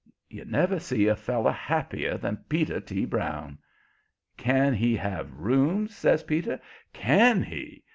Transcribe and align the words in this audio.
You 0.31 0.45
never 0.45 0.79
see 0.79 1.05
a 1.07 1.15
feller 1.15 1.51
happier 1.51 2.17
than 2.17 2.43
Peter 2.49 2.79
T. 2.79 3.05
Brown. 3.05 3.59
"Can 4.35 4.73
he 4.73 4.95
have 4.95 5.31
rooms?" 5.31 5.95
says 5.95 6.23
Peter. 6.23 6.59
"CAN 6.91 7.43
he? 7.43 7.83